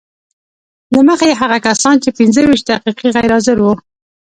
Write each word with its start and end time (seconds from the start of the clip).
له 0.93 0.99
مخې 1.07 1.25
یې 1.29 1.35
هغه 1.41 1.57
کسان 1.67 1.95
چې 2.03 2.09
پنځه 2.17 2.41
ویشت 2.45 2.65
دقیقې 2.69 3.07
غیر 3.15 3.29
حاضر 3.35 3.57
وو 3.59 3.73